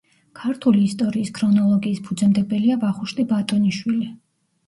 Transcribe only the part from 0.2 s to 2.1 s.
ქართული ისტორიის ქრონოლოგიის